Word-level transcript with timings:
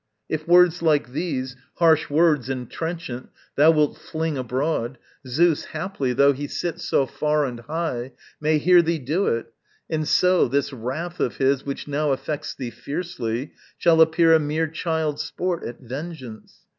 If 0.27 0.47
words 0.47 0.81
like 0.81 1.11
these, 1.11 1.55
Harsh 1.75 2.09
words 2.09 2.49
and 2.49 2.67
trenchant, 2.67 3.29
thou 3.55 3.69
wilt 3.69 3.99
fling 3.99 4.35
abroad, 4.35 4.97
Zeus 5.27 5.65
haply, 5.65 6.11
though 6.11 6.33
he 6.33 6.47
sit 6.47 6.79
so 6.79 7.05
far 7.05 7.45
and 7.45 7.59
high, 7.59 8.13
May 8.39 8.57
hear 8.57 8.81
thee 8.81 8.97
do 8.97 9.27
it, 9.27 9.53
and 9.91 10.07
so, 10.07 10.47
this 10.47 10.73
wrath 10.73 11.19
of 11.19 11.37
his 11.37 11.67
Which 11.67 11.87
now 11.87 12.13
affects 12.13 12.55
thee 12.55 12.71
fiercely, 12.71 13.53
shall 13.77 14.01
appear 14.01 14.33
A 14.33 14.39
mere 14.39 14.67
child's 14.69 15.23
sport 15.23 15.63
at 15.65 15.79
vengeance. 15.81 16.61